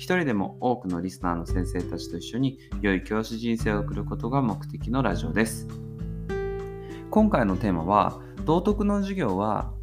[0.00, 5.68] 一人でも多くのリスナーの先生たちと一緒に良い教師人生を送ることが目的のラジオです。
[7.10, 9.74] 今回のテーマは道徳の授業は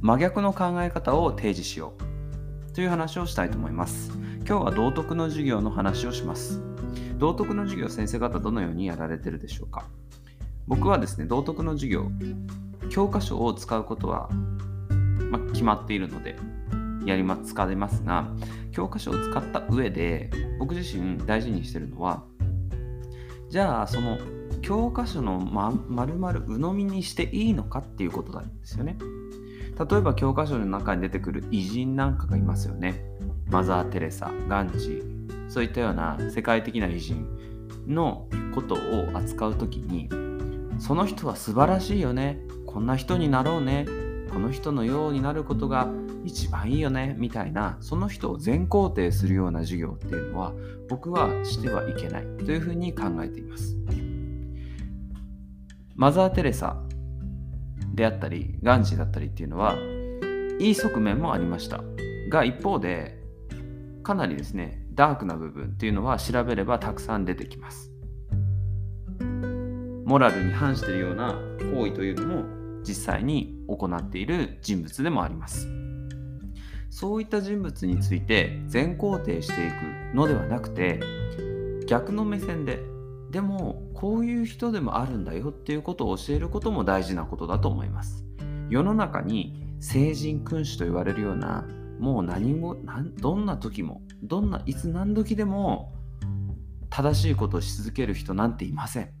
[0.00, 1.92] 真逆の考え方を提示しよ
[2.70, 4.12] うという話をしたいと思います。
[4.48, 6.62] 今日は道徳の授業の話をします。
[7.18, 9.90] 道徳の授業先生方どのようにやられてるでしょうか
[10.66, 12.10] 僕はですね、道徳の授業、
[12.88, 14.30] 教科書を使うことは、
[15.30, 16.36] ま、決まっているので、
[17.04, 18.28] やりま使いますが、
[18.72, 22.24] 教科書を使った上で僕自身大事にしてるのは
[23.48, 24.18] じゃあその
[24.62, 28.96] 教科書のま丸々鵜呑みにしていいのかっていうことなんですよね。
[29.90, 33.02] 例えば教科書の中に出てくる偉人なんかがいますよね。
[33.48, 35.50] マザー・テレサガンジー。
[35.50, 37.26] そういったような世界的な偉人
[37.88, 38.78] のことを
[39.14, 40.08] 扱う時に
[40.78, 42.38] その人は素晴らしいよね。
[42.66, 43.86] こんな人になろうね。
[44.32, 45.88] この人のようになることが
[46.24, 50.52] 一番いいよねみたいなその人を全肯定するような授業っていうのは
[50.88, 53.76] 僕はしてはいけないというふうに考えています。
[55.96, 56.80] マザー・テレサ
[57.94, 59.76] であったりガンジーだったりっていうのは
[60.58, 61.80] いい側面もありました。
[62.28, 63.18] が一方で
[64.02, 67.90] かなりですねダークな部分っていうのは調べればたくさん出てきます。
[70.04, 71.34] モラルに反しているような
[71.72, 75.68] 行為というのも実際に行っている人物でもあります。
[76.90, 81.00] そういった人物について全肯定していくのではなくて
[81.86, 82.80] 逆の目線で
[83.30, 88.24] でもこういう人でもあるんだよっていうことを教えることも大事なことだと思います。
[88.68, 91.64] 世の中に聖人君主と言われるような
[92.00, 92.76] もう何も
[93.18, 95.92] どんな時もどんないつ何時でも
[96.88, 99.19] 正しいことをし続ける人なんていません。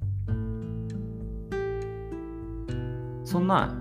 [3.30, 3.72] そんな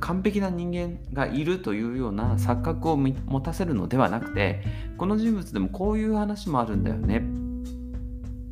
[0.00, 4.62] 完璧な人間がいるというような錯覚を持たせるのではなくて
[4.98, 7.22] この人物でもこういう話もあるんだよね。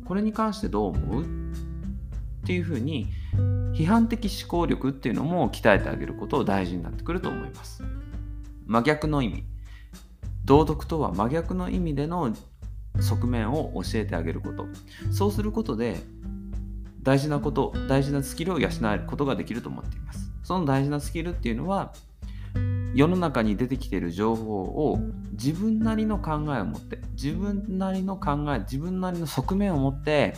[0.05, 1.23] これに関してどう思う？
[1.23, 1.25] っ
[2.47, 3.07] ていうふうに
[3.75, 7.83] 批判的思考力っていうのも鍛えてあげることを大事になってくると思います。
[8.65, 9.43] 真逆の意味。
[10.45, 12.35] 道徳とは真逆の意味での
[12.99, 14.65] 側面を教えてあげること。
[15.11, 16.01] そうすることで
[17.03, 20.31] 大事なこと大事なスキルを養えることができると思っています。
[20.41, 21.93] その大事なスキルっていうのは
[22.93, 24.99] 世の中に出てきている情報を
[25.31, 30.35] 自分なりの考えを持って自分なりの考え自分なりの側面を持って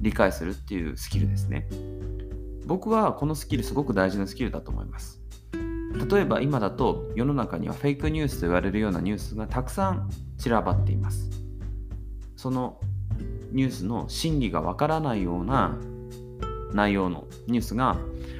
[0.00, 1.68] 理解するっていうスキルですね。
[2.66, 5.20] 僕はこのスキルすごく大事なスキルだと思います。
[6.08, 10.08] 例えば今だと世の中にはフェイクニュースと言われるようなニュースがたくさん
[10.38, 11.28] 散らばっています。
[12.36, 12.80] その
[13.52, 15.76] ニュースの真偽がわからないような
[16.72, 17.96] 内容のニュースが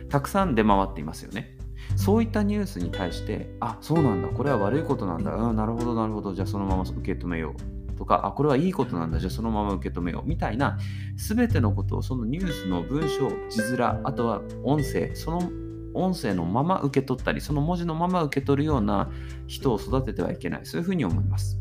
[0.09, 1.57] たくさん出回っていますよね。
[1.97, 7.99] そういったニュースに対して、あ、そうなんだ、これは悪いことなんだ、うん、なるほど、なるほど、じゃあそのまま受け止めよう。
[7.99, 10.29] とか、あ、これはいいことなんだ、じゃあそのまま受け止めよう。
[10.29, 10.79] みたいな、
[11.17, 15.51] すべてのことをそのニュースの文章、字面、あとは音声、その
[15.93, 19.11] 音声のまま受け取ったり、その文字のまま受け取るような
[19.49, 20.61] 人を育ててはいけない。
[20.65, 21.59] そういうふうに思います。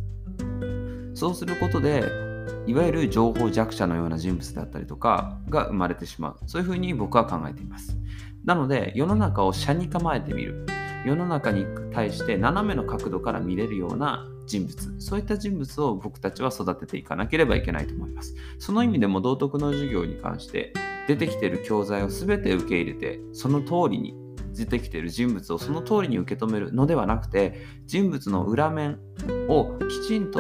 [1.14, 2.29] そうすることで、
[2.68, 6.38] いわゆる情報弱者のような人物だったりとかが生まれてしまう。
[6.46, 7.98] そういうふうに僕は考えています。
[8.46, 10.66] なので、世の中を斜に構えてみる。
[11.06, 14.96] 世の中に対して斜めの角度から見れるような人物。
[15.00, 18.36] そういった人物を僕たちは育てていかなければいけないと思います。
[18.58, 20.74] その意味でも道徳の授業に関して
[21.08, 24.14] 出てきている教材を全て受け入れて、その通りに
[24.60, 29.00] 出てきている人物をその通りに受け止めるのではなくて、人物の裏面
[29.48, 30.40] をきちんと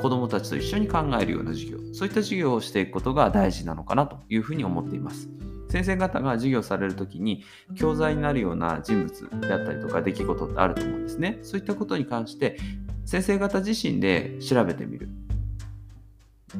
[0.00, 5.28] 子どもたちと一緒に考えるような授業そういった授業をしていくことが大事なのかなというふうに思っています。
[5.68, 7.44] 先生方が授業される時に
[7.76, 11.38] 教材になるような人物であったりとか出来事ってあると思うんですね。
[11.42, 12.58] そういったことに関して
[13.04, 15.08] 先生方自身で調べてみる。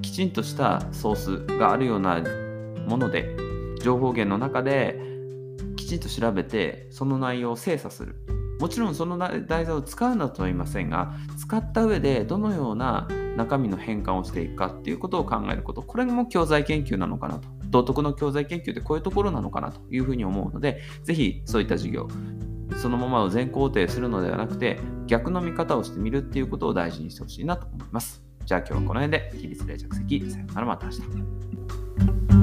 [0.02, 2.22] きちんとしたソースがあるような
[2.86, 3.36] もので
[3.82, 5.09] 情報源の中で
[5.90, 8.16] ちんと調べてその内容を精査する。
[8.60, 15.82] もちろんその題材を使うのとは言いませんが使った上でどのような中身の変換をしていくかっていうことを考えること。
[15.82, 17.48] これも教材研究なのかなと。
[17.70, 22.08] 道徳の教材研究ってこういうところなのかなというふうに思うのでぜひそういった授業
[22.76, 28.30] そのままを全肯定するのではなくて逆の見方をしてみるっていうことを大事にしてほしいなと思います。
[28.44, 32.39] じゃあ今日はこの辺で、起立例着席、さよならまた明日。